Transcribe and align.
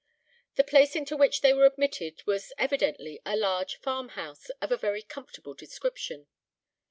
The 0.55 0.63
place 0.63 0.95
into 0.95 1.15
which 1.15 1.41
they 1.41 1.53
were 1.53 1.67
admitted, 1.67 2.25
was 2.25 2.51
evidently 2.57 3.21
a 3.23 3.35
large 3.37 3.75
farm 3.75 4.09
house 4.17 4.49
of 4.59 4.71
a 4.71 4.75
very 4.75 5.03
comfortable 5.03 5.53
description. 5.53 6.25